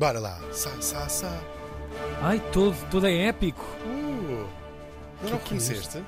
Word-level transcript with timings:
Bora 0.00 0.18
lá. 0.18 0.40
Sa, 0.50 0.70
sa, 0.80 1.06
sa. 1.10 1.30
Ai, 2.22 2.40
todo, 2.52 2.74
todo 2.90 3.06
é 3.06 3.26
épico. 3.28 3.62
Uh, 3.84 4.46
não, 5.22 5.30
não 5.32 5.38
Que 5.40 5.58
que 5.58 5.62
é 5.62 6.02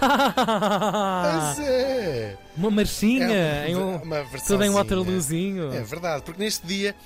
é. 1.64 2.36
Uma 2.56 2.72
marchinha, 2.72 3.28
É 3.30 3.70
em 3.70 3.76
um, 3.76 4.02
uma 4.02 4.26
tudo 4.44 4.64
em. 4.64 4.70
Waterloozinho. 4.70 5.72
É 5.72 5.80
verdade, 5.84 6.24
porque 6.24 6.42
neste 6.42 6.66
dia, 6.66 6.96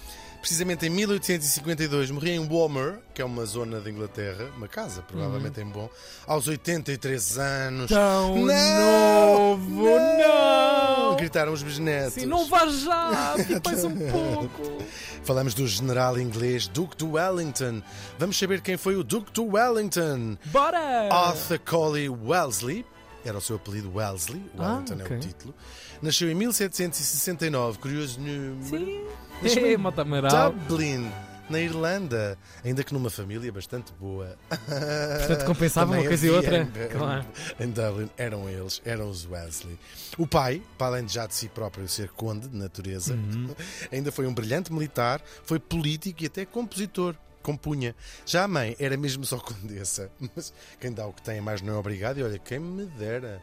precisamente 0.41 0.87
em 0.87 0.89
1852, 0.89 2.11
morria 2.11 2.37
em 2.37 2.39
Walmer, 2.39 3.01
que 3.13 3.21
é 3.21 3.25
uma 3.25 3.45
zona 3.45 3.83
de 3.83 3.91
Inglaterra, 3.91 4.47
uma 4.57 4.67
casa, 4.67 5.03
provavelmente 5.03 5.61
em 5.61 5.67
Bom, 5.67 5.91
aos 6.27 6.49
83 6.49 7.37
anos. 7.39 7.91
Tão 7.91 8.47
Não! 8.47 9.59
novo, 9.59 9.85
não! 9.85 10.74
Gritaram 11.17 11.53
os 11.53 11.63
bisnetos. 11.63 12.15
Sim, 12.15 12.27
não 12.27 12.47
vá 12.47 12.67
já, 12.67 13.35
mais 13.65 13.85
um 13.85 13.97
pouco. 14.11 14.79
Falamos 15.25 15.55
do 15.55 15.67
general 15.67 16.19
inglês 16.19 16.67
Duke 16.69 16.97
de 16.97 17.05
Wellington. 17.05 17.83
Vamos 18.19 18.39
saber 18.39 18.61
quem 18.61 18.77
foi 18.77 18.97
o 18.97 19.03
Duke 19.05 19.33
de 19.33 19.41
Wellington. 19.41 20.37
Bora! 20.47 21.09
Arthur 21.13 21.59
Colley 21.61 22.09
Wellesley, 22.09 22.85
era 23.25 23.39
o 23.39 23.41
seu 23.41 23.57
apelido 23.57 23.91
Wellesley, 23.95 24.43
Ah, 24.59 24.73
Wellington 24.75 24.95
é 25.01 25.05
ok. 25.05 25.17
o 25.17 25.21
título. 25.21 25.55
Nasceu 26.03 26.31
em 26.31 26.35
1769, 26.35 27.79
curioso 27.79 28.21
número. 28.21 28.63
Sim. 28.65 29.05
Nasceu 29.43 29.65
É, 29.67 29.77
em. 29.77 30.53
Dublin, 30.69 31.11
na 31.49 31.61
Irlanda, 31.61 32.39
ainda 32.65 32.83
que 32.83 32.93
numa 32.95 33.11
família 33.11 33.53
bastante 33.53 33.93
boa. 34.01 34.37
Portanto, 34.49 35.45
compensava 35.47 35.93
uma 35.93 36.05
coisa 36.05 36.27
e 36.27 36.31
outra. 36.31 36.59
Em, 36.63 36.67
Claro. 36.97 37.27
em 37.61 37.71
Dublin 37.71 38.11
eram 38.17 38.49
eles, 38.49 38.81
eram 38.85 39.09
os 39.11 39.27
Wesley. 39.27 39.79
O 40.19 40.27
pai, 40.27 40.63
para 40.79 40.89
além 40.89 41.05
de 41.05 41.13
já 41.15 41.27
de 41.27 41.35
si 41.35 41.49
próprio 41.49 41.89
ser 41.89 42.09
conde 42.11 42.49
de 42.49 42.57
natureza, 42.57 43.15
Uhum. 43.15 43.55
ainda 43.93 44.11
foi 44.11 44.27
um 44.27 44.35
brilhante 44.35 44.73
militar, 44.73 45.21
foi 45.45 45.59
político 45.59 46.23
e 46.23 46.27
até 46.27 46.45
compositor. 46.45 47.15
Compunha. 47.43 47.95
Já 48.25 48.45
a 48.45 48.49
mãe 48.49 48.75
era 48.79 48.97
mesmo 48.97 49.23
só 49.27 49.37
condessa. 49.39 50.11
Mas 50.35 50.51
quem 50.81 50.91
dá 50.91 51.07
o 51.07 51.13
que 51.13 51.21
tem 51.21 51.37
é 51.37 51.41
mais 51.43 51.61
não 51.61 51.75
é 51.75 51.77
obrigado. 51.77 52.17
E 52.19 52.23
olha, 52.23 52.39
quem 52.39 52.59
me 52.59 52.87
dera. 52.87 53.43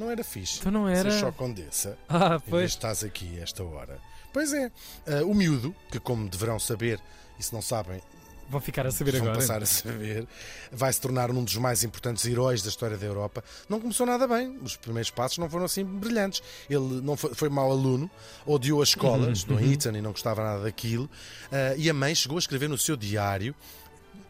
Não 0.00 0.10
era 0.10 0.24
fixe. 0.24 0.58
Então 0.60 0.72
não 0.72 0.88
era. 0.88 1.10
Ser 1.10 1.20
só 1.20 1.30
condessa. 1.32 1.96
Ah, 2.08 2.40
pois. 2.48 2.70
estás 2.70 3.04
aqui 3.04 3.38
a 3.38 3.42
esta 3.42 3.62
hora. 3.62 3.98
Pois 4.32 4.52
é. 4.52 4.70
Ah, 5.06 5.24
o 5.24 5.34
miúdo, 5.34 5.74
que 5.90 6.00
como 6.00 6.28
deverão 6.28 6.58
saber, 6.58 6.98
e 7.38 7.42
se 7.42 7.52
não 7.52 7.60
sabem, 7.62 8.00
Vão 8.48 8.60
ficar 8.60 8.84
a 8.84 8.90
saber 8.90 9.12
vão 9.12 9.20
agora. 9.20 9.36
passar 9.38 9.62
a 9.62 9.66
saber, 9.66 10.26
vai 10.72 10.92
se 10.92 11.00
tornar 11.00 11.30
um 11.30 11.44
dos 11.44 11.54
mais 11.54 11.84
importantes 11.84 12.24
heróis 12.24 12.62
da 12.62 12.68
história 12.68 12.96
da 12.98 13.06
Europa. 13.06 13.44
Não 13.68 13.78
começou 13.80 14.04
nada 14.04 14.26
bem, 14.26 14.58
os 14.60 14.74
primeiros 14.76 15.08
passos 15.08 15.38
não 15.38 15.48
foram 15.48 15.66
assim 15.66 15.84
brilhantes. 15.84 16.42
Ele 16.68 17.00
não 17.00 17.16
foi, 17.16 17.32
foi 17.32 17.48
mau 17.48 17.70
aluno, 17.70 18.10
odiou 18.44 18.80
a 18.80 18.82
escola, 18.82 19.26
Uhum, 19.26 19.32
estudou 19.32 19.60
em 19.60 19.72
Eton 19.74 19.90
e 19.90 20.00
não 20.02 20.10
gostava 20.10 20.42
nada 20.42 20.64
daquilo. 20.64 21.08
Ah, 21.52 21.76
e 21.76 21.88
a 21.88 21.94
mãe 21.94 22.12
chegou 22.12 22.38
a 22.38 22.40
escrever 22.40 22.68
no 22.68 22.76
seu 22.76 22.96
diário. 22.96 23.54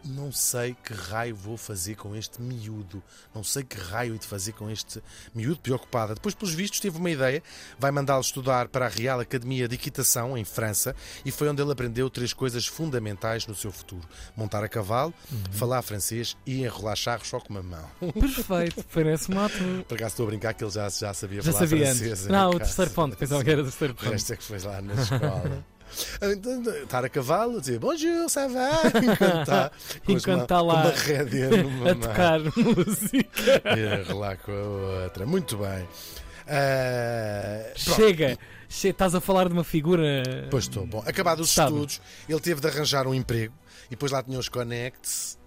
Não 0.02 0.32
sei 0.32 0.74
que 0.82 0.94
raio 0.94 1.36
vou 1.36 1.58
fazer 1.58 1.94
com 1.94 2.16
este 2.16 2.40
miúdo. 2.40 3.02
Não 3.34 3.44
sei 3.44 3.62
que 3.62 3.76
raio 3.78 4.14
hei 4.14 4.18
de 4.18 4.26
fazer 4.26 4.52
com 4.52 4.70
este 4.70 5.02
miúdo 5.34 5.60
preocupada. 5.60 6.14
Depois, 6.14 6.34
pelos 6.34 6.54
vistos, 6.54 6.80
teve 6.80 6.96
uma 6.96 7.10
ideia. 7.10 7.42
Vai 7.78 7.90
mandá-lo 7.90 8.22
estudar 8.22 8.68
para 8.68 8.86
a 8.86 8.88
Real 8.88 9.20
Academia 9.20 9.68
de 9.68 9.74
Equitação, 9.74 10.38
em 10.38 10.44
França, 10.44 10.96
e 11.22 11.30
foi 11.30 11.48
onde 11.50 11.60
ele 11.60 11.70
aprendeu 11.70 12.08
três 12.08 12.32
coisas 12.32 12.66
fundamentais 12.66 13.46
no 13.46 13.54
seu 13.54 13.70
futuro: 13.70 14.08
montar 14.34 14.64
a 14.64 14.68
cavalo, 14.68 15.12
falar 15.52 15.82
francês 15.82 16.34
e 16.46 16.62
enrolar 16.62 16.96
charros 16.96 17.28
só 17.28 17.38
com 17.38 17.50
uma 17.50 17.62
mão. 17.62 17.84
Perfeito, 18.18 18.82
parece-me 18.94 19.36
ótimo. 19.36 19.84
Por 19.84 19.94
acaso 19.96 20.12
estou 20.14 20.24
a 20.24 20.30
brincar 20.30 20.54
que 20.54 20.64
ele 20.64 20.70
já, 20.70 20.88
já 20.88 21.12
sabia 21.12 21.42
Já 21.42 21.52
falar 21.52 21.66
sabia 21.66 21.86
francês. 21.86 22.10
antes. 22.12 22.26
em 22.26 22.32
Não, 22.32 22.50
o 22.50 22.58
terceiro 22.58 22.90
ponto, 22.92 23.16
pensava 23.18 23.44
que 23.44 23.50
era 23.50 23.60
o 23.60 23.64
terceiro 23.64 23.92
O 23.94 23.96
ponto. 23.96 24.10
resto 24.12 24.32
é 24.32 24.36
que 24.36 24.42
foi 24.44 24.58
lá 24.60 24.80
na 24.80 24.94
escola. 24.94 25.64
Então, 26.22 26.62
Estar 26.82 27.04
a 27.04 27.08
cavalo, 27.08 27.60
dizer 27.60 27.78
bonjour, 27.78 28.28
ça 28.28 28.46
va? 28.48 28.70
As 28.70 29.80
Enquanto 30.08 30.42
está 30.42 30.60
lá 30.60 30.74
uma 30.84 30.90
rédea 30.90 31.50
numa 31.62 31.90
A 31.90 31.94
mão 31.94 32.00
tocar 32.08 32.40
música. 32.56 33.62
e 33.76 34.04
relar 34.06 34.36
com 34.38 34.52
a 34.52 35.02
outra. 35.04 35.26
Muito 35.26 35.56
bem. 35.56 35.86
Pronto. 37.84 37.96
Chega, 37.96 38.38
che- 38.68 38.88
estás 38.88 39.14
a 39.14 39.20
falar 39.20 39.48
de 39.48 39.52
uma 39.54 39.64
figura. 39.64 40.22
Pois 40.50 40.64
estou. 40.64 40.86
Bom, 40.86 41.02
acabados 41.06 41.48
os 41.48 41.54
Sabe. 41.54 41.72
estudos, 41.72 42.00
ele 42.28 42.40
teve 42.40 42.60
de 42.60 42.66
arranjar 42.68 43.06
um 43.06 43.14
emprego 43.14 43.54
e 43.86 43.90
depois 43.90 44.12
lá 44.12 44.22
tinha 44.22 44.38
os 44.38 44.48
connects. 44.48 45.38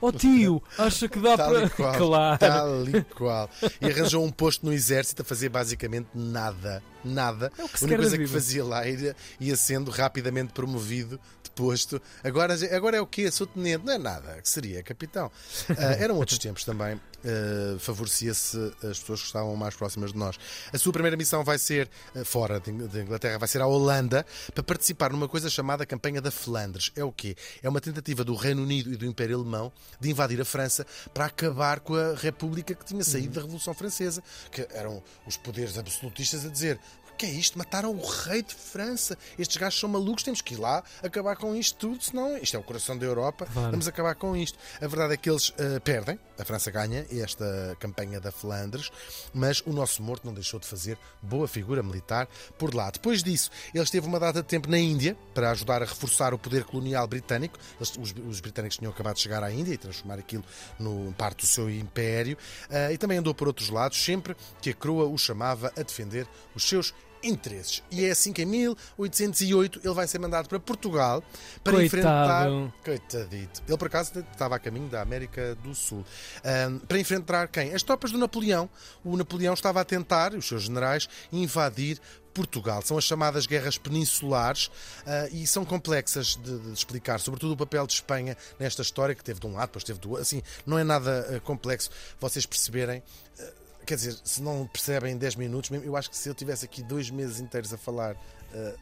Oh 0.00 0.12
tio, 0.12 0.62
acha 0.78 1.08
que 1.08 1.18
dá 1.18 1.36
para. 1.36 1.68
qual. 1.70 1.94
Claro. 1.96 2.38
Tal 2.38 2.88
e 2.88 3.02
qual. 3.04 3.50
E 3.80 3.86
arranjou 3.86 4.24
um 4.24 4.30
posto 4.30 4.66
no 4.66 4.72
exército 4.72 5.22
a 5.22 5.24
fazer 5.24 5.48
basicamente 5.48 6.08
nada. 6.14 6.82
Nada. 7.04 7.52
É 7.58 7.64
o 7.64 7.68
que 7.68 7.74
a 7.74 7.78
se 7.78 7.84
única 7.84 7.98
quer 7.98 8.02
da 8.04 8.16
coisa 8.16 8.18
que 8.18 8.26
fazia 8.26 8.64
lá 8.64 8.86
ia, 8.86 9.16
ia 9.40 9.56
sendo 9.56 9.90
rapidamente 9.90 10.52
promovido 10.52 11.20
de 11.42 11.50
posto. 11.50 12.00
Agora, 12.22 12.54
agora 12.74 12.96
é 12.96 13.00
o 13.00 13.06
quê? 13.06 13.30
Sou 13.30 13.46
tenente? 13.46 13.84
Não 13.84 13.92
é 13.92 13.98
nada. 13.98 14.40
Que 14.40 14.48
seria 14.48 14.82
capitão. 14.82 15.30
Ah, 15.70 15.94
eram 16.00 16.16
outros 16.16 16.38
tempos 16.38 16.64
também. 16.64 17.00
Ah, 17.24 17.78
Favorecia-se 17.78 18.56
as 18.82 18.98
pessoas 18.98 19.20
que 19.20 19.26
estavam 19.26 19.56
mais 19.56 19.74
próximas 19.74 20.12
de 20.12 20.18
nós. 20.18 20.38
A 20.72 20.78
sua 20.78 20.92
primeira 20.92 21.16
missão 21.16 21.42
vai 21.42 21.58
ser, 21.58 21.88
ah, 22.14 22.24
fora 22.24 22.60
de 22.60 22.74
de 22.74 23.00
Inglaterra, 23.00 23.38
vai 23.38 23.48
ser 23.48 23.62
à 23.62 23.66
Holanda 23.66 24.26
para 24.52 24.62
participar 24.62 25.12
numa 25.12 25.28
coisa 25.28 25.48
chamada 25.48 25.86
Campanha 25.86 26.20
da 26.20 26.30
Flandres. 26.30 26.90
É 26.96 27.04
o 27.04 27.12
quê? 27.12 27.36
É 27.62 27.68
uma 27.68 27.80
tentativa 27.80 28.24
do 28.24 28.34
Reino 28.34 28.62
Unido 28.62 28.92
e 28.92 28.96
do 28.96 29.06
Império 29.06 29.36
Alemão 29.36 29.72
de 30.00 30.10
invadir 30.10 30.40
a 30.40 30.44
França 30.44 30.86
para 31.12 31.26
acabar 31.26 31.80
com 31.80 31.94
a 31.94 32.14
República 32.14 32.74
que 32.74 32.84
tinha 32.84 33.02
saído 33.04 33.34
da 33.34 33.40
Revolução 33.42 33.72
Francesa, 33.74 34.22
que 34.50 34.66
eram 34.72 35.02
os 35.26 35.36
poderes 35.36 35.78
absolutistas 35.78 36.44
a 36.44 36.48
dizer. 36.48 36.78
O 37.14 37.16
que 37.16 37.26
é 37.26 37.30
isto? 37.30 37.56
Mataram 37.56 37.92
o 37.92 38.04
rei 38.04 38.42
de 38.42 38.52
França. 38.52 39.16
Estes 39.38 39.56
gajos 39.56 39.78
são 39.78 39.88
malucos, 39.88 40.24
temos 40.24 40.40
que 40.40 40.54
ir 40.54 40.56
lá 40.56 40.82
acabar 41.00 41.36
com 41.36 41.54
isto 41.54 41.78
tudo, 41.78 42.02
senão 42.02 42.36
isto 42.38 42.56
é 42.56 42.58
o 42.58 42.62
coração 42.64 42.98
da 42.98 43.06
Europa, 43.06 43.46
Claro. 43.52 43.70
vamos 43.70 43.86
acabar 43.86 44.16
com 44.16 44.36
isto. 44.36 44.58
A 44.82 44.86
verdade 44.88 45.14
é 45.14 45.16
que 45.16 45.30
eles 45.30 45.54
eh, 45.56 45.78
perdem, 45.78 46.18
a 46.36 46.44
França 46.44 46.72
ganha 46.72 47.06
esta 47.12 47.76
campanha 47.78 48.20
da 48.20 48.32
Flandres, 48.32 48.90
mas 49.32 49.60
o 49.60 49.72
nosso 49.72 50.02
morto 50.02 50.26
não 50.26 50.34
deixou 50.34 50.58
de 50.58 50.66
fazer 50.66 50.98
boa 51.22 51.46
figura 51.46 51.84
militar 51.84 52.26
por 52.58 52.74
lá. 52.74 52.90
Depois 52.90 53.22
disso, 53.22 53.48
eles 53.72 53.90
teve 53.90 54.08
uma 54.08 54.18
data 54.18 54.42
de 54.42 54.48
tempo 54.48 54.68
na 54.68 54.78
Índia 54.78 55.16
para 55.32 55.52
ajudar 55.52 55.82
a 55.82 55.86
reforçar 55.86 56.34
o 56.34 56.38
poder 56.38 56.64
colonial 56.64 57.06
britânico. 57.06 57.56
Eles- 57.76 57.96
os, 57.96 58.12
os 58.28 58.40
britânicos 58.40 58.76
tinham 58.76 58.90
acabado 58.92 59.14
de 59.14 59.22
chegar 59.22 59.44
à 59.44 59.52
Índia 59.52 59.72
e 59.72 59.78
transformar 59.78 60.18
aquilo 60.18 60.44
no 60.80 61.12
parte 61.16 61.42
do 61.42 61.46
seu 61.46 61.70
império. 61.70 62.36
Ah, 62.68 62.92
e 62.92 62.98
também 62.98 63.18
andou 63.18 63.32
por 63.32 63.46
outros 63.46 63.68
lados, 63.70 64.02
sempre 64.04 64.36
que 64.60 64.70
a 64.70 64.74
coroa 64.74 65.06
o 65.06 65.16
chamava 65.16 65.72
a 65.78 65.82
defender 65.82 66.26
os 66.56 66.64
seus 66.68 66.92
interesses. 67.24 67.82
E 67.90 68.04
é 68.04 68.10
assim 68.10 68.32
que 68.32 68.42
em 68.42 68.46
1808 68.46 69.80
ele 69.84 69.94
vai 69.94 70.06
ser 70.06 70.18
mandado 70.18 70.48
para 70.48 70.60
Portugal 70.60 71.22
para 71.62 71.72
Coitado. 71.72 71.84
enfrentar. 71.86 72.46
Coitadito. 72.84 73.62
Ele, 73.66 73.76
por 73.76 73.86
acaso, 73.86 74.24
estava 74.32 74.56
a 74.56 74.58
caminho 74.58 74.88
da 74.88 75.00
América 75.00 75.54
do 75.56 75.74
Sul. 75.74 76.04
Ahm, 76.44 76.78
para 76.78 76.98
enfrentar 76.98 77.48
quem? 77.48 77.74
As 77.74 77.82
tropas 77.82 78.12
do 78.12 78.18
Napoleão. 78.18 78.68
O 79.04 79.16
Napoleão 79.16 79.54
estava 79.54 79.80
a 79.80 79.84
tentar, 79.84 80.34
os 80.34 80.46
seus 80.46 80.64
generais, 80.64 81.08
invadir 81.32 82.00
Portugal. 82.34 82.82
São 82.82 82.98
as 82.98 83.04
chamadas 83.04 83.46
guerras 83.46 83.78
peninsulares 83.78 84.70
ah, 85.06 85.28
e 85.30 85.46
são 85.46 85.64
complexas 85.64 86.36
de, 86.36 86.58
de 86.58 86.72
explicar, 86.72 87.20
sobretudo 87.20 87.52
o 87.52 87.56
papel 87.56 87.86
de 87.86 87.94
Espanha 87.94 88.36
nesta 88.58 88.82
história, 88.82 89.14
que 89.14 89.22
teve 89.22 89.40
de 89.40 89.46
um 89.46 89.54
lado, 89.54 89.68
depois 89.68 89.84
teve 89.84 90.00
do 90.00 90.10
outro. 90.10 90.22
Assim, 90.22 90.42
não 90.66 90.78
é 90.78 90.84
nada 90.84 91.36
ah, 91.36 91.40
complexo 91.40 91.90
vocês 92.20 92.44
perceberem. 92.44 93.02
Ah, 93.38 93.63
quer 93.84 93.96
dizer, 93.96 94.16
se 94.24 94.42
não 94.42 94.66
percebem 94.66 95.12
em 95.12 95.16
10 95.16 95.36
minutos, 95.36 95.70
eu 95.70 95.96
acho 95.96 96.10
que 96.10 96.16
se 96.16 96.28
eu 96.28 96.34
tivesse 96.34 96.64
aqui 96.64 96.82
dois 96.82 97.10
meses 97.10 97.40
inteiros 97.40 97.72
a 97.72 97.78
falar. 97.78 98.16
ah, 98.54 98.74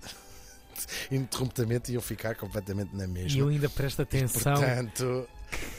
ininterruptamente 1.10 1.92
iam 1.92 2.00
ficar 2.00 2.34
completamente 2.34 2.94
na 2.94 3.06
mesma. 3.06 3.36
E 3.36 3.40
eu 3.40 3.48
ainda 3.48 3.68
presto 3.68 4.02
atenção. 4.02 4.54
Portanto, 4.54 5.28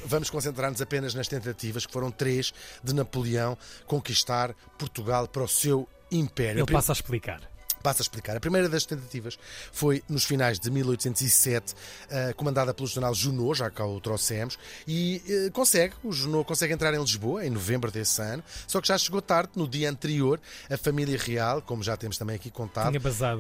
vamos 0.06 0.30
concentrar-nos 0.30 0.82
apenas 0.82 1.14
nas 1.14 1.28
tentativas, 1.28 1.86
que 1.86 1.92
foram 1.92 2.12
três, 2.12 2.54
de 2.84 2.94
Napoleão 2.94 3.58
conquistar 3.86 4.54
Portugal 4.78 5.28
para 5.28 5.44
o 5.44 5.48
seu 5.48 5.88
império. 6.12 6.60
Ele 6.60 6.72
passa 6.72 6.92
a 6.92 6.94
explicar. 6.94 7.53
Passo 7.84 8.02
a 8.02 8.04
explicar. 8.04 8.38
A 8.38 8.40
primeira 8.40 8.70
das 8.70 8.86
tentativas 8.86 9.38
foi 9.72 10.02
nos 10.08 10.24
finais 10.24 10.58
de 10.58 10.72
1807, 10.72 11.76
eh, 12.10 12.34
comandada 12.34 12.74
pelo 12.74 12.88
general 12.88 13.14
Junot, 13.14 13.60
já 13.60 13.70
cá 13.70 13.86
o 13.86 14.00
trouxemos, 14.00 14.58
e 14.88 15.22
eh, 15.28 15.50
consegue, 15.52 15.94
o 16.04 16.12
Junot 16.12 16.48
consegue 16.48 16.74
entrar 16.74 16.94
em 16.94 17.00
Lisboa 17.00 17.46
em 17.46 17.50
novembro 17.50 17.92
desse 17.92 18.22
ano, 18.22 18.42
só 18.66 18.80
que 18.80 18.88
já 18.88 18.98
chegou 18.98 19.22
tarde, 19.22 19.52
no 19.56 19.68
dia 19.68 19.90
anterior, 19.90 20.40
a 20.70 20.78
família 20.78 21.18
real, 21.18 21.62
como 21.62 21.84
já 21.84 21.98
temos 21.98 22.18
também 22.18 22.38
aqui 22.38 22.50
contado, 22.50 22.88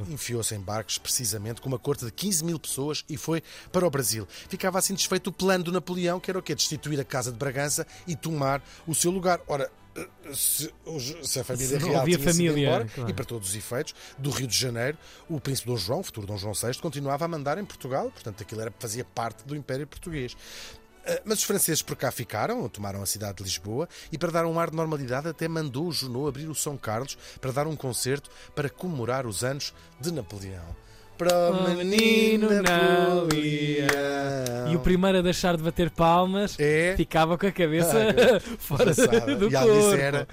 enfiou-se 0.09 0.53
em 0.53 0.59
barcos 0.59 0.97
precisamente 0.97 1.61
com 1.61 1.69
uma 1.69 1.79
corte 1.79 2.05
de 2.05 2.11
15 2.11 2.43
mil 2.43 2.59
pessoas 2.59 3.05
e 3.07 3.15
foi 3.15 3.41
para 3.71 3.87
o 3.87 3.89
Brasil. 3.89 4.27
Ficava 4.49 4.77
assim 4.77 4.93
desfeito 4.93 5.29
o 5.29 5.33
plano 5.33 5.63
do 5.63 5.71
Napoleão, 5.71 6.19
que 6.19 6.29
era 6.29 6.37
o 6.37 6.41
quê? 6.41 6.53
Destituir 6.53 6.99
a 6.99 7.05
Casa 7.05 7.31
de 7.31 7.37
Bragança 7.37 7.87
e 8.05 8.15
tomar 8.15 8.61
o 8.85 8.93
seu 8.93 9.09
lugar. 9.09 9.39
Ora, 9.47 9.71
se, 10.33 10.73
se 11.23 11.39
a 11.39 11.43
família 11.43 11.79
Se 11.79 11.85
real 11.85 12.01
havia 12.01 12.19
família, 12.19 12.67
embora, 12.67 12.85
claro. 12.85 13.09
e 13.09 13.13
para 13.13 13.25
todos 13.25 13.49
os 13.49 13.55
efeitos, 13.55 13.93
do 14.17 14.29
Rio 14.29 14.47
de 14.47 14.57
Janeiro, 14.57 14.97
o 15.29 15.39
príncipe 15.39 15.67
Dom 15.67 15.77
João, 15.77 16.03
futuro 16.03 16.25
Dom 16.25 16.37
João 16.37 16.53
VI, 16.53 16.79
continuava 16.79 17.25
a 17.25 17.27
mandar 17.27 17.57
em 17.57 17.65
Portugal, 17.65 18.09
portanto 18.11 18.41
aquilo 18.41 18.61
era, 18.61 18.73
fazia 18.79 19.05
parte 19.05 19.45
do 19.45 19.55
Império 19.55 19.85
Português. 19.85 20.35
Ah, 21.05 21.21
Mas 21.25 21.39
os 21.39 21.43
franceses 21.43 21.81
por 21.81 21.95
cá 21.95 22.11
ficaram, 22.11 22.67
tomaram 22.69 23.01
a 23.01 23.05
cidade 23.05 23.37
de 23.37 23.43
Lisboa 23.43 23.87
e, 24.11 24.17
para 24.17 24.31
dar 24.31 24.45
um 24.45 24.59
ar 24.59 24.69
de 24.69 24.75
normalidade, 24.75 25.27
até 25.27 25.47
mandou 25.47 25.87
o 25.87 25.91
Junot 25.91 26.29
abrir 26.29 26.47
o 26.47 26.55
São 26.55 26.77
Carlos 26.77 27.17
para 27.39 27.51
dar 27.51 27.67
um 27.67 27.75
concerto 27.75 28.29
para 28.55 28.69
comemorar 28.69 29.25
os 29.25 29.43
anos 29.43 29.73
de 29.99 30.11
Napoleão. 30.11 30.75
Para 31.17 31.51
o 31.51 31.53
O 31.53 31.67
menino 31.69 31.83
menino 31.83 32.49
não 32.49 33.27
Napoleão. 33.27 34.71
E 34.71 34.75
o 34.75 34.79
primeiro 34.79 35.19
a 35.19 35.21
deixar 35.21 35.55
de 35.55 35.61
bater 35.63 35.89
palmas 35.91 36.55
É. 36.59 36.95
ficava 36.97 37.37
com 37.37 37.45
a 37.45 37.51
cabeça 37.51 37.93
Ah, 37.97 38.39
fora 38.57 38.85
do 39.35 39.47
E 39.47 39.51
corpo. 39.51 39.93
Era- 39.95 40.27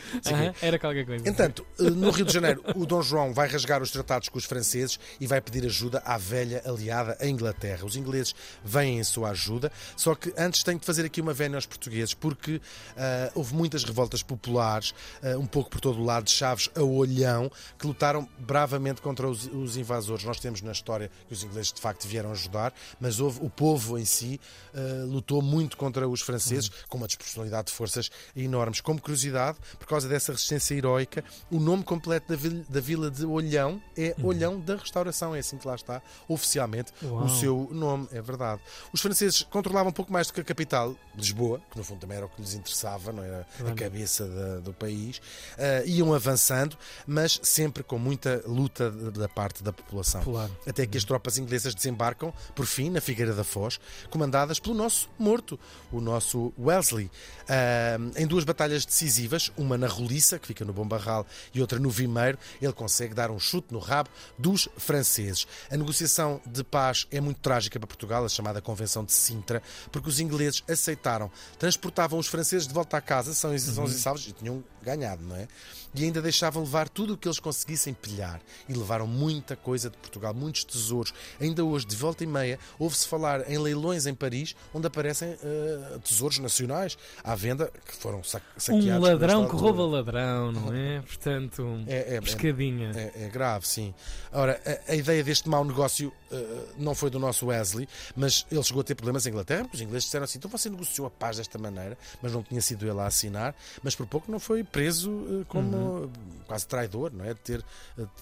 era 0.63 0.79
qualquer 0.79 1.05
coisa. 1.05 1.29
Entanto, 1.29 1.67
eh, 1.79 1.83
no 1.91 2.11
Rio 2.11 2.25
de 2.25 2.33
Janeiro, 2.33 2.63
o 2.75 2.87
Dom 2.87 3.03
João 3.03 3.35
vai 3.35 3.49
rasgar 3.49 3.83
os 3.83 3.91
tratados 3.91 4.29
com 4.29 4.39
os 4.39 4.45
franceses 4.45 4.99
e 5.21 5.27
vai 5.27 5.41
pedir 5.41 5.65
ajuda 5.67 6.03
à 6.07 6.17
velha 6.17 6.63
aliada, 6.65 7.17
a 7.21 7.27
Inglaterra. 7.27 7.85
Os 7.85 7.97
ingleses 7.97 8.35
vêm 8.65 8.99
em 8.99 9.05
sua 9.05 9.31
ajuda, 9.31 9.71
só 9.97 10.15
que 10.15 10.33
antes 10.39 10.63
tenho 10.63 10.79
de 10.79 10.87
fazer 10.87 11.05
aqui 11.05 11.21
uma 11.21 11.33
vénia 11.35 11.57
aos 11.59 11.67
portugueses, 11.67 12.15
porque 12.15 12.61
ah, 12.97 13.31
houve 13.35 13.55
muitas 13.55 13.85
revoltas 13.85 14.23
populares, 14.23 14.95
ah, 15.23 15.37
um 15.39 15.47
pouco 15.47 15.69
por 15.71 15.81
todo 15.81 16.01
o 16.01 16.05
lado, 16.05 16.25
de 16.25 16.31
Chaves 16.31 16.71
a 16.75 16.83
Olhão, 16.83 17.51
que 17.79 17.87
lutaram 17.87 18.27
bravamente 18.39 19.03
contra 19.03 19.29
os, 19.29 19.47
os 19.53 19.77
invasores. 19.77 20.25
Nós 20.25 20.41
temos 20.41 20.63
na 20.71 20.73
história 20.73 21.11
que 21.27 21.35
os 21.35 21.43
ingleses 21.43 21.73
de 21.73 21.81
facto 21.81 22.07
vieram 22.07 22.31
ajudar, 22.31 22.73
mas 23.01 23.19
houve 23.21 23.41
o 23.43 23.51
povo 23.51 23.99
em 23.99 24.05
si 24.05 24.41
ah, 24.75 24.79
lutou 25.07 25.43
muito 25.43 25.77
contra 25.77 26.09
os 26.09 26.21
franceses, 26.23 26.71
com 26.89 26.97
uma 26.99 27.07
desproporcionalidade 27.07 27.67
de 27.69 27.73
forças 27.73 28.11
enormes. 28.37 28.81
Como 28.81 29.01
curiosidade, 29.01 29.59
por 29.79 29.87
causa 29.87 30.09
dessa 30.09 30.33
resistência 30.33 30.75
heroica, 30.75 31.25
o 31.51 31.59
nome 31.59 31.83
completo 31.83 32.29
da, 32.29 32.37
vil- 32.37 32.65
da 32.69 32.81
vila 32.81 33.11
de 33.11 33.25
Olhão 33.27 33.83
é 33.97 34.15
Olhão 34.23 34.59
da 34.61 34.77
Restauração, 34.77 35.35
é 35.35 35.41
assim 35.41 35.59
que 35.59 35.67
lá 35.67 35.75
está 35.75 36.01
oficialmente 36.29 36.93
Uau. 37.03 37.25
o 37.25 37.29
seu 37.29 37.69
nome, 37.73 38.09
é 38.13 38.23
verdade. 38.23 38.61
Os 38.93 39.01
franceses 39.01 39.43
controlavam 39.43 39.91
um 39.91 39.93
pouco 39.93 40.13
mais 40.13 40.27
do 40.29 40.33
que 40.33 40.41
a 40.41 40.45
capital, 40.45 40.95
Lisboa, 41.17 41.61
que 41.71 41.77
no 41.77 41.85
fundo 41.85 42.01
também 42.01 42.17
era 42.17 42.27
o 42.27 42.29
que 42.29 42.41
lhes 42.41 42.55
interessava, 42.55 43.13
não 43.13 43.23
era 43.23 43.41
a 43.41 43.45
Claro. 43.59 43.75
cabeça 43.77 44.27
da- 44.29 44.61
do 44.61 44.73
país, 44.73 45.21
Ah, 45.59 45.83
iam 45.85 46.15
avançando, 46.15 46.77
mas 47.07 47.41
sempre 47.43 47.83
com 47.83 47.99
muita 47.99 48.43
luta 48.47 48.91
da 48.91 49.29
parte 49.29 49.63
da 49.63 49.73
população. 49.73 50.21
Popular. 50.21 50.51
Até 50.67 50.87
que 50.87 50.99
as 50.99 51.05
tropas 51.05 51.39
inglesas 51.39 51.75
desembarcam, 51.75 52.33
por 52.55 52.67
fim, 52.67 52.91
na 52.91 53.01
Figueira 53.01 53.35
da 53.35 53.45
Foz, 53.45 53.81
comandadas 54.11 54.59
pelo 54.59 54.75
nosso 54.75 55.09
morto, 55.19 55.59
o 55.91 56.01
nosso 56.01 56.53
Wellesley, 56.59 57.11
Ah, 57.53 57.99
em 58.15 58.29
duas 58.29 58.45
batalhas 58.45 58.85
decisivas, 58.85 59.51
uma 59.57 59.77
na 59.77 59.89
Roliça, 59.89 60.39
que 60.39 60.47
fica 60.47 60.65
no 60.65 60.73
Bom 60.73 60.87
Barral, 60.87 61.27
e 61.53 61.61
outra 61.61 61.81
no 61.81 61.91
Vimeiro, 61.91 62.39
ele 62.63 62.73
consegue 62.73 63.13
dar 63.13 63.29
um 63.29 63.41
chute 63.41 63.73
no 63.73 63.81
rabo 63.81 64.09
dos 64.39 64.69
franceses. 64.77 65.49
A 65.69 65.77
negociação 65.77 66.41
de 66.47 66.63
paz 66.63 67.09
é 67.11 67.21
muito 67.21 67.41
trágica 67.41 67.81
para 67.81 67.89
Portugal, 67.89 68.25
a 68.25 68.29
chamada 68.29 68.63
Convenção 68.63 69.05
de 69.05 69.13
Sintra, 69.13 69.61
porque 69.91 70.09
os 70.09 70.21
ingleses 70.21 70.63
aceitaram, 70.71 71.29
transportavam 71.59 72.21
os 72.21 72.29
franceses 72.29 72.69
de 72.69 72.75
volta 72.75 72.99
à 72.99 73.01
casa, 73.01 73.35
são 73.35 73.53
e 73.53 73.59
salvos, 73.59 74.29
e 74.29 74.33
tinham 74.33 74.63
ganhado, 74.81 75.25
não 75.25 75.35
é? 75.35 75.49
E 75.93 76.05
ainda 76.05 76.23
deixavam 76.23 76.63
levar 76.63 76.89
tudo 76.89 77.15
o 77.15 77.17
que 77.17 77.27
eles 77.27 77.41
conseguissem 77.41 77.93
pilhar. 77.93 78.41
E 78.69 78.73
levaram 78.73 79.09
muita 79.09 79.57
coisa 79.57 79.91
de 79.91 79.97
Portugal, 79.97 80.33
muitos 80.51 80.65
tesouros. 80.65 81.15
Ainda 81.41 81.65
hoje, 81.65 81.87
de 81.87 81.95
volta 81.97 82.25
e 82.25 82.27
meia, 82.27 82.59
ouve-se 82.79 83.07
falar 83.07 83.49
em 83.51 83.57
leilões 83.59 84.07
em 84.07 84.15
Paris, 84.15 84.55
onde 84.75 84.87
aparecem 84.87 85.37
eh, 85.43 85.99
tesouros 86.05 86.39
nacionais 86.39 86.99
à 87.23 87.35
venda 87.35 87.71
que 87.87 87.95
foram 87.97 88.23
sa 88.25 88.41
saqueados. 88.57 89.07
Um 89.09 89.11
ladrão 89.11 89.49
que 89.49 89.55
rouba 89.55 89.85
ladrão, 89.87 90.53
não 90.53 90.75
é? 90.75 91.01
Portanto, 91.01 91.81
É, 91.87 92.15
é, 92.15 92.17
é, 92.17 92.21
pescadinha. 92.21 92.91
é, 92.95 93.25
é 93.27 93.29
grave, 93.29 93.67
sim. 93.67 93.95
Ora, 94.33 94.61
a, 94.89 94.93
a 94.93 94.97
ideia 94.97 95.23
deste 95.23 95.49
mau 95.49 95.65
negócio 95.65 96.13
eh, 96.33 96.65
não 96.79 96.95
foi 96.95 97.11
do 97.11 97.19
nosso 97.19 97.47
Wesley, 97.47 97.89
mas 98.17 98.45
ele 98.51 98.63
chegou 98.63 98.81
a 98.81 98.85
ter 98.85 98.95
problemas 98.95 99.27
em 99.27 99.31
Inglaterra, 99.31 99.63
porque 99.63 99.77
os 99.77 99.83
ingleses 99.83 100.05
disseram 100.05 100.25
assim: 100.25 100.39
então 100.39 100.51
você 100.51 100.69
negociou 100.69 101.07
a 101.07 101.11
paz 101.11 101.37
desta 101.37 101.59
maneira, 101.59 101.97
mas 102.21 102.33
não 102.33 102.43
tinha 102.43 102.61
sido 102.61 102.87
ele 102.89 102.99
a 103.01 103.07
assinar, 103.07 103.55
mas 103.83 103.95
por 103.95 104.07
pouco 104.07 104.31
não 104.31 104.41
foi 104.41 104.65
preso 104.65 105.11
eh, 105.41 105.45
como 105.49 106.11
quase 106.47 106.67
traidor, 106.67 107.13
não 107.13 107.25
é? 107.25 107.29
De 107.35 107.41
ter 107.41 107.65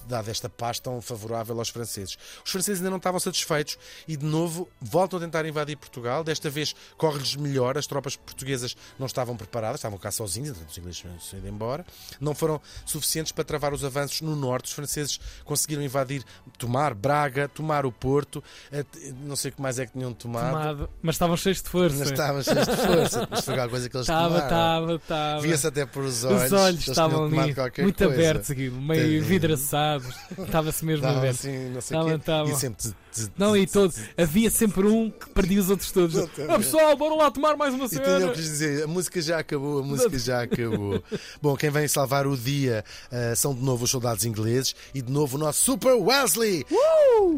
dado 0.07 0.29
esta 0.31 0.49
paz 0.49 0.79
tão 0.79 1.01
favorável 1.01 1.59
aos 1.59 1.69
franceses. 1.69 2.18
Os 2.45 2.51
franceses 2.51 2.81
ainda 2.81 2.91
não 2.91 2.97
estavam 2.99 3.21
satisfeitos 3.21 3.79
e, 4.07 4.17
de 4.17 4.25
novo, 4.25 4.69
voltam 4.81 5.19
a 5.19 5.23
tentar 5.23 5.45
invadir 5.47 5.77
Portugal. 5.77 6.23
Desta 6.25 6.49
vez 6.51 6.75
corre-lhes 6.97 7.37
melhor, 7.37 7.77
as 7.79 7.87
tropas 7.87 8.17
portuguesas 8.17 8.77
não 8.99 9.07
estavam 9.07 9.37
preparadas, 9.37 9.77
estavam 9.81 9.99
cá 9.99 10.11
sozinhos, 10.11 10.51
entretanto 10.51 10.71
os 10.71 10.79
ingleses 10.79 10.99
tinham 11.29 11.39
ido 11.43 11.49
embora, 11.49 11.85
não 12.21 12.35
foram 12.35 12.61
suficientes 12.85 13.33
para 13.33 13.45
travar 13.45 13.73
os 13.73 13.85
avanços 13.85 14.21
no 14.21 14.35
norte. 14.37 14.67
Os 14.67 14.73
franceses 14.73 15.19
conseguiram 15.45 15.83
invadir, 15.83 16.23
tomar 16.59 16.95
Braga, 16.95 17.49
tomar 17.49 17.87
o 17.87 17.93
Porto, 17.93 18.43
eh, 18.73 18.85
não 19.23 19.37
sei 19.37 19.51
o 19.51 19.55
que 19.55 19.63
mais 19.63 19.79
é 19.79 19.87
que 19.87 19.93
tinham 19.93 20.13
tomado. 20.13 20.49
Tomado. 20.53 20.91
Mas 21.03 21.15
estavam 21.15 21.37
cheios 21.37 21.63
de 21.63 21.69
força. 21.69 21.97
Mas 21.99 22.11
estavam 22.11 22.43
cheios 22.43 22.67
de 22.67 22.77
força, 22.77 23.29
mas 23.31 23.45
foi 23.45 23.55
alguma 23.55 23.71
coisa 23.71 23.89
que 23.91 23.97
eles 23.97 24.05
Estava, 24.07 24.29
tomaram. 24.29 24.47
estava, 24.47 24.95
estava. 24.95 25.41
Via-se 25.43 25.67
até 25.67 25.87
por 25.87 26.05
os 26.05 26.25
olhos. 26.25 26.43
Os 26.45 26.53
olhos 26.53 26.89
estavam 26.89 27.25
ali 27.25 27.35
muito 27.35 27.55
coisa. 27.55 28.05
abertos, 28.15 28.49
meio 28.51 28.73
Tadinho. 28.87 29.25
vidraçados. 29.25 30.15
Estava-se 30.39 30.85
mesmo 30.85 30.99
Estavam 31.05 31.19
aberto. 31.19 31.35
assim, 31.39 31.71
não 31.71 31.81
sei 31.81 31.97
estavam. 32.17 32.53
E 32.53 32.57
sempre. 32.57 32.95
Não, 33.37 33.57
e 33.57 33.67
todo. 33.67 33.93
tz, 33.93 34.09
Havia 34.17 34.51
sempre 34.51 34.87
um 34.87 35.11
que 35.11 35.31
perdia 35.31 35.61
os 35.61 35.71
outros 35.71 35.91
todos. 35.91 36.17
Ah, 36.17 36.59
pessoal, 36.59 36.97
bora 36.97 37.15
lá 37.15 37.31
tomar 37.31 37.57
mais 37.57 37.75
uma 37.75 37.89
que 38.33 38.41
lhes 38.41 38.51
dizer, 38.51 38.85
a 38.85 38.87
música 38.87 39.21
já 39.21 39.39
acabou, 39.39 39.81
a 39.81 39.83
música 39.83 40.19
já 40.19 40.43
acabou. 40.43 41.03
Bom, 41.41 41.57
quem 41.57 41.71
vem 41.71 41.89
salvar 41.89 42.27
o 42.27 42.37
dia 42.37 42.85
ah, 43.11 43.35
são 43.35 43.55
de 43.55 43.63
novo 43.63 43.85
os 43.85 43.91
soldados 43.91 44.25
ingleses 44.25 44.75
e 44.95 45.03
de 45.03 45.11
novo 45.13 45.37
o 45.37 45.41
nosso 45.41 45.65
Super 45.65 45.95
Wesley. 45.95 46.65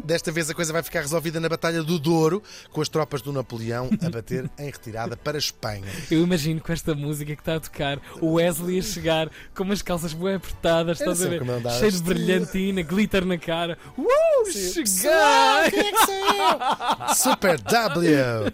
Desta 0.03 0.31
vez 0.31 0.49
a 0.49 0.53
coisa 0.53 0.71
vai 0.71 0.83
ficar 0.83 1.01
resolvida 1.01 1.39
na 1.39 1.49
Batalha 1.49 1.83
do 1.83 1.97
Douro, 1.99 2.41
com 2.71 2.81
as 2.81 2.89
tropas 2.89 3.21
do 3.21 3.31
Napoleão 3.31 3.89
a 4.01 4.09
bater 4.09 4.49
em 4.59 4.65
retirada 4.65 5.17
para 5.17 5.37
a 5.37 5.39
Espanha. 5.39 5.85
Eu 6.09 6.21
imagino 6.21 6.61
com 6.61 6.71
esta 6.71 6.93
música 6.93 7.35
que 7.35 7.41
está 7.41 7.55
a 7.55 7.59
tocar 7.59 7.99
o 8.19 8.33
Wesley 8.33 8.79
a 8.79 8.81
chegar 8.81 9.31
com 9.55 9.63
umas 9.63 9.81
calças 9.81 10.13
bem 10.13 10.35
apertadas, 10.35 10.99
estás 10.99 11.21
a 11.21 11.29
sempre 11.29 11.45
ver? 11.45 11.71
Cheio 11.79 11.91
de 11.91 12.01
brilhantina, 12.01 12.81
glitter 12.81 13.25
na 13.25 13.37
cara. 13.37 13.77
Uh, 13.97 14.51
cheguei! 14.51 15.60
Quem 15.69 15.79
é 15.79 15.91
que 15.91 16.05
sou 16.05 16.15
eu? 16.15 17.15
Super 17.15 17.59
W! 17.59 18.51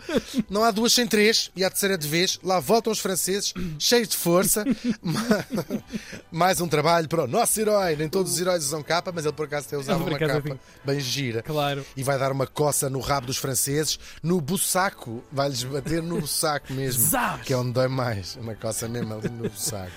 Não 0.50 0.64
há 0.64 0.72
duas 0.72 0.94
sem 0.94 1.08
três, 1.08 1.52
e 1.56 1.64
à 1.64 1.70
terceira 1.70 1.98
de 1.98 2.08
vez, 2.08 2.40
lá 2.44 2.60
voltam 2.60 2.92
os 2.92 3.00
franceses, 3.00 3.54
cheios 3.80 4.08
de 4.10 4.18
força. 4.18 4.66
Mais 6.32 6.60
um 6.62 6.68
trabalho 6.68 7.08
para 7.08 7.24
o 7.24 7.28
nosso 7.28 7.60
herói. 7.60 7.96
Nem 7.96 8.10
todos 8.10 8.34
os 8.34 8.40
heróis 8.42 8.64
usam 8.66 8.84
capa, 8.84 9.12
mas 9.14 9.26
ele 9.26 9.34
por 9.34 9.46
acaso 9.46 9.68
até 9.68 9.78
usava 9.78 10.04
Por 10.04 10.10
uma 10.10 10.20
capa 10.20 10.42
tem. 10.42 10.60
bem 10.84 11.00
gira. 11.00 11.42
Claro. 11.44 11.86
E 11.96 12.04
vai 12.04 12.18
dar 12.20 12.32
uma 12.32 12.48
coça 12.48 12.90
no 12.90 13.00
rabo 13.00 13.28
dos 13.28 13.38
franceses, 13.38 14.00
no 14.22 14.40
bussaco. 14.42 15.24
Vai-lhes 15.32 15.64
bater 15.64 16.02
no 16.02 16.20
bussaco 16.22 16.74
mesmo. 16.74 17.10
Que 17.44 17.54
é 17.54 17.58
onde 17.58 17.72
dói 17.72 17.88
mais. 17.88 18.36
Uma 18.36 18.56
coça 18.56 18.88
mesmo 18.88 19.14
ali 19.14 19.30
no 19.30 19.50
bussaco. 19.50 19.92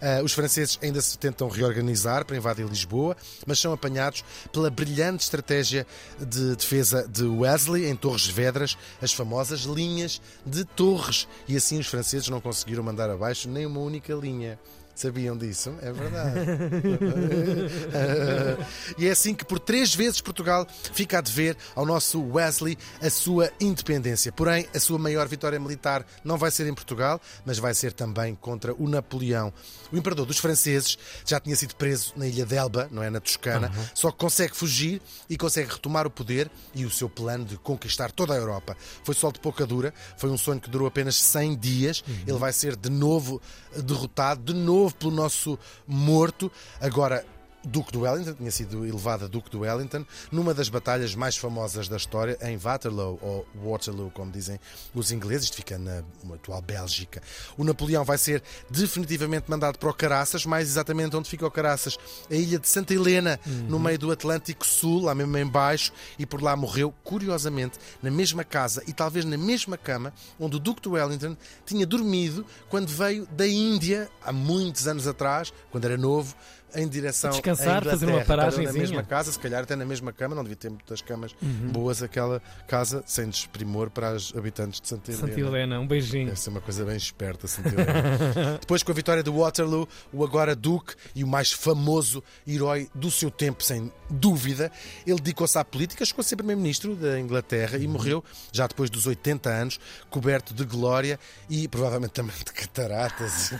Ah, 0.00 0.22
os 0.22 0.32
franceses 0.32 0.78
ainda 0.82 1.00
se 1.00 1.18
tentam 1.18 1.48
reorganizar 1.48 2.24
para 2.24 2.36
invadir 2.36 2.66
Lisboa, 2.66 3.16
mas 3.46 3.58
são 3.58 3.72
apanhados 3.72 4.24
pela 4.52 4.70
brilhante 4.70 5.24
estratégia 5.24 5.86
de 6.18 6.54
defesa 6.54 7.06
de 7.08 7.24
Wesley 7.24 7.86
em 7.86 7.96
Torres 7.96 8.26
Vedras, 8.26 8.78
as 9.02 9.12
famosas 9.12 9.60
linhas 9.60 10.20
de 10.46 10.64
torres. 10.64 11.26
E 11.48 11.56
assim 11.56 11.78
os 11.78 11.86
franceses 11.86 12.28
não 12.28 12.40
conseguiram 12.40 12.82
mandar 12.82 13.10
abaixo 13.10 13.48
nem 13.48 13.66
uma 13.66 13.80
única 13.80 14.14
linha. 14.14 14.58
Sabiam 14.98 15.36
disso? 15.36 15.72
É 15.80 15.92
verdade. 15.92 16.40
e 18.98 19.06
é 19.06 19.12
assim 19.12 19.32
que 19.32 19.44
por 19.44 19.60
três 19.60 19.94
vezes 19.94 20.20
Portugal 20.20 20.66
fica 20.92 21.18
a 21.18 21.20
dever 21.20 21.56
ao 21.76 21.86
nosso 21.86 22.20
Wesley 22.20 22.76
a 23.00 23.08
sua 23.08 23.48
independência. 23.60 24.32
Porém, 24.32 24.66
a 24.74 24.80
sua 24.80 24.98
maior 24.98 25.28
vitória 25.28 25.60
militar 25.60 26.04
não 26.24 26.36
vai 26.36 26.50
ser 26.50 26.66
em 26.66 26.74
Portugal, 26.74 27.20
mas 27.46 27.60
vai 27.60 27.74
ser 27.74 27.92
também 27.92 28.34
contra 28.34 28.74
o 28.74 28.88
Napoleão. 28.88 29.52
O 29.92 29.96
imperador 29.96 30.26
dos 30.26 30.38
franceses 30.38 30.98
já 31.24 31.38
tinha 31.38 31.54
sido 31.54 31.76
preso 31.76 32.12
na 32.16 32.26
ilha 32.26 32.44
d'Elba, 32.44 32.88
não 32.90 33.00
é? 33.00 33.08
Na 33.08 33.20
Toscana, 33.20 33.70
só 33.94 34.10
que 34.10 34.18
consegue 34.18 34.56
fugir 34.56 35.00
e 35.30 35.36
consegue 35.36 35.70
retomar 35.70 36.08
o 36.08 36.10
poder 36.10 36.50
e 36.74 36.84
o 36.84 36.90
seu 36.90 37.08
plano 37.08 37.44
de 37.44 37.56
conquistar 37.56 38.10
toda 38.10 38.34
a 38.34 38.36
Europa. 38.36 38.76
Foi 39.04 39.14
sol 39.14 39.30
de 39.30 39.38
pouca 39.38 39.64
dura, 39.64 39.94
foi 40.16 40.28
um 40.28 40.36
sonho 40.36 40.60
que 40.60 40.68
durou 40.68 40.88
apenas 40.88 41.14
100 41.14 41.56
dias. 41.56 42.02
Ele 42.26 42.38
vai 42.38 42.52
ser 42.52 42.74
de 42.74 42.90
novo 42.90 43.40
derrotado, 43.76 44.52
de 44.52 44.58
novo 44.58 44.87
pelo 44.90 45.10
nosso 45.10 45.58
morto. 45.86 46.50
Agora, 46.80 47.24
Duque 47.64 47.92
de 47.92 47.98
Wellington, 47.98 48.34
tinha 48.34 48.50
sido 48.50 48.86
elevado 48.86 49.24
a 49.24 49.28
Duque 49.28 49.50
de 49.50 49.56
Wellington, 49.56 50.04
numa 50.30 50.54
das 50.54 50.68
batalhas 50.68 51.14
mais 51.14 51.36
famosas 51.36 51.88
da 51.88 51.96
história, 51.96 52.38
em 52.42 52.56
Waterloo, 52.56 53.18
ou 53.20 53.46
Waterloo, 53.64 54.10
como 54.10 54.30
dizem 54.30 54.58
os 54.94 55.10
ingleses, 55.10 55.44
isto 55.44 55.56
fica 55.56 55.78
na 55.78 56.02
atual 56.34 56.62
Bélgica. 56.62 57.22
O 57.56 57.64
Napoleão 57.64 58.04
vai 58.04 58.18
ser 58.18 58.42
definitivamente 58.70 59.50
mandado 59.50 59.78
para 59.78 59.90
o 59.90 59.94
Caraças, 59.94 60.46
mais 60.46 60.68
exatamente 60.68 61.16
onde 61.16 61.28
fica 61.28 61.46
o 61.46 61.50
Caraças, 61.50 61.98
a 62.30 62.34
ilha 62.34 62.58
de 62.58 62.68
Santa 62.68 62.94
Helena, 62.94 63.38
no 63.68 63.78
meio 63.78 63.98
do 63.98 64.10
Atlântico 64.10 64.66
Sul, 64.66 65.02
lá 65.02 65.14
mesmo 65.14 65.36
em 65.36 65.46
baixo, 65.46 65.92
e 66.18 66.24
por 66.24 66.42
lá 66.42 66.54
morreu, 66.56 66.94
curiosamente, 67.02 67.78
na 68.02 68.10
mesma 68.10 68.44
casa 68.44 68.82
e 68.86 68.92
talvez 68.92 69.24
na 69.24 69.36
mesma 69.36 69.76
cama 69.76 70.12
onde 70.38 70.56
o 70.56 70.58
Duque 70.58 70.82
de 70.82 70.88
Wellington 70.88 71.36
tinha 71.66 71.86
dormido 71.86 72.46
quando 72.68 72.88
veio 72.88 73.26
da 73.32 73.46
Índia, 73.46 74.10
há 74.22 74.32
muitos 74.32 74.86
anos 74.86 75.06
atrás, 75.06 75.52
quando 75.70 75.84
era 75.84 75.96
novo, 75.96 76.34
em 76.74 76.86
direção 76.88 77.30
Descansar, 77.30 77.84
fazer 77.84 78.06
uma. 78.06 78.20
Estavam 78.20 78.62
na 78.64 78.72
mesma 78.72 79.02
casa, 79.02 79.32
se 79.32 79.38
calhar 79.38 79.62
até 79.62 79.74
na 79.76 79.84
mesma 79.84 80.12
cama, 80.12 80.34
não 80.34 80.42
devia 80.42 80.56
ter 80.56 80.68
muitas 80.70 81.00
camas 81.00 81.34
Uhum. 81.40 81.70
boas 81.72 82.02
aquela 82.02 82.42
casa, 82.66 83.02
sem 83.06 83.28
desprimor 83.28 83.90
para 83.90 84.14
os 84.14 84.34
habitantes 84.36 84.80
de 84.80 84.88
Santa 84.88 85.10
Helena. 85.10 85.28
Santa 85.28 85.40
Helena, 85.40 85.80
um 85.80 85.86
beijinho. 85.86 86.26
Deve 86.26 86.40
ser 86.40 86.50
uma 86.50 86.60
coisa 86.60 86.84
bem 86.84 86.96
esperta, 86.96 87.46
Santa 87.46 87.68
Helena. 87.70 88.58
Depois, 88.60 88.82
com 88.82 88.92
a 88.92 88.94
vitória 88.94 89.22
do 89.22 89.32
Waterloo, 89.38 89.88
o 90.12 90.24
agora 90.24 90.54
Duque 90.56 90.94
e 91.14 91.22
o 91.24 91.26
mais 91.26 91.52
famoso 91.52 92.22
herói 92.46 92.88
do 92.94 93.10
seu 93.10 93.30
tempo, 93.30 93.62
sem 93.62 93.92
dúvida, 94.10 94.70
ele 95.06 95.16
dedicou-se 95.20 95.56
à 95.58 95.64
política, 95.64 96.04
chegou 96.04 96.20
a 96.20 96.24
ser 96.24 96.36
Primeiro-Ministro 96.36 96.94
da 96.96 97.18
Inglaterra 97.20 97.78
e 97.78 97.86
morreu, 97.86 98.22
já 98.52 98.66
depois 98.66 98.90
dos 98.90 99.06
80 99.06 99.48
anos, 99.50 99.80
coberto 100.10 100.52
de 100.54 100.64
glória 100.64 101.18
e 101.48 101.66
provavelmente 101.68 102.12
também 102.12 102.36
de 102.36 102.44
cataratas. 102.52 103.52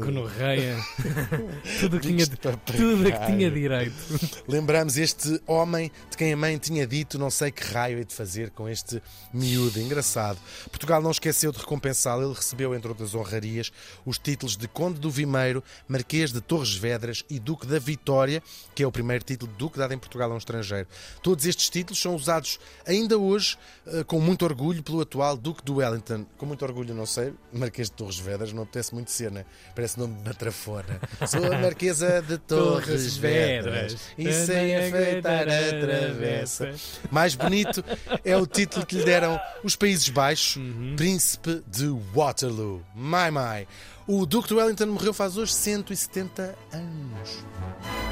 Gonorreia. 0.00 0.76
tudo 1.80 2.00
que 2.00 2.08
tinha, 2.08 2.26
papagaio. 2.26 2.60
tudo 2.64 3.08
a 3.08 3.12
que 3.12 3.26
tinha 3.26 3.50
direito. 3.50 3.94
Lembramos 4.48 4.96
este 4.96 5.40
homem 5.46 5.90
de 6.10 6.16
quem 6.16 6.32
a 6.32 6.36
mãe 6.36 6.58
tinha 6.58 6.86
dito 6.86 7.18
não 7.18 7.30
sei 7.30 7.50
que 7.50 7.64
raio 7.64 7.98
hei 7.98 8.04
de 8.04 8.14
fazer 8.14 8.50
com 8.50 8.68
este 8.68 9.02
miúdo. 9.32 9.80
Engraçado. 9.80 10.38
Portugal 10.70 11.00
não 11.00 11.10
esqueceu 11.10 11.52
de 11.52 11.58
recompensá-lo. 11.58 12.22
Ele 12.24 12.34
recebeu, 12.34 12.74
entre 12.74 12.88
outras 12.88 13.14
honrarias, 13.14 13.72
os 14.04 14.18
títulos 14.18 14.56
de 14.56 14.68
Conde 14.68 15.00
do 15.00 15.10
Vimeiro, 15.10 15.62
Marquês 15.88 16.32
de 16.32 16.40
Torres 16.40 16.74
Vedras 16.74 17.24
e 17.28 17.38
Duque 17.38 17.66
da 17.66 17.78
Vitória, 17.78 18.42
que 18.74 18.82
é 18.82 18.86
o 18.86 18.92
primeiro 18.92 19.24
título 19.24 19.50
de 19.52 19.58
Duque 19.58 19.78
dado 19.78 19.92
em 19.92 19.98
Portugal 19.98 20.30
a 20.30 20.34
um 20.34 20.38
estrangeiro. 20.38 20.86
Todos 21.22 21.46
estes 21.46 21.68
títulos 21.68 22.00
são 22.00 22.14
usados 22.14 22.58
ainda 22.86 23.18
hoje 23.18 23.56
eh, 23.86 24.04
com 24.04 24.20
muito 24.20 24.44
orgulho 24.44 24.82
pelo 24.82 25.00
atual 25.00 25.36
Duque 25.36 25.64
do 25.64 25.76
Wellington. 25.76 26.26
Com 26.36 26.46
muito 26.46 26.64
orgulho, 26.64 26.94
não 26.94 27.06
sei, 27.06 27.32
Marquês 27.52 27.88
de 27.88 27.96
Torres 27.96 28.18
Vedras, 28.18 28.52
não 28.52 28.62
apetece 28.62 28.94
muito 28.94 29.10
ser, 29.10 29.30
né? 29.30 29.44
Parece 29.74 29.98
nome 29.98 30.14
de 30.14 30.24
matrafona. 30.24 31.00
Sou 31.26 31.44
a 31.52 31.58
Marquesa 31.58 32.22
de 32.22 32.38
Torres 32.46 33.16
Vedras 33.16 33.96
e 34.18 34.32
sem 34.32 34.76
afeitar 34.76 35.48
a 35.48 35.80
travessa. 35.80 36.72
Mais 37.10 37.34
bonito 37.34 37.84
é 38.24 38.36
o 38.36 38.46
título 38.46 38.84
que 38.84 38.96
lhe 38.96 39.04
deram 39.04 39.40
os 39.62 39.76
Países 39.76 40.08
Baixos, 40.08 40.62
Príncipe 40.96 41.62
de 41.66 41.88
Waterloo. 42.14 42.82
My, 42.94 43.30
my. 43.30 43.66
O 44.06 44.26
Duque 44.26 44.48
de 44.48 44.54
Wellington 44.54 44.86
morreu 44.86 45.14
faz 45.14 45.36
hoje 45.36 45.52
170 45.52 46.56
anos. 46.72 48.11